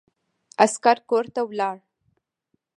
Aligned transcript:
عسکر 0.65 0.97
کورته 1.09 1.41
ولاړ. 1.49 1.77